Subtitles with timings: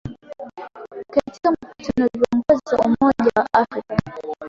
[1.11, 3.97] katika mkutano wa viongozi wa umoja wa afrika